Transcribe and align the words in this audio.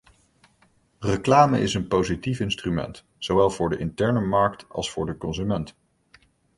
Reclame 1.01 1.59
is 1.59 1.73
een 1.73 1.87
positief 1.87 2.39
instrument, 2.39 3.05
zowel 3.17 3.49
voor 3.49 3.69
de 3.69 3.77
interne 3.77 4.21
markt 4.21 4.69
als 4.69 4.91
voor 4.91 5.05
de 5.05 5.17
consument. 5.17 5.75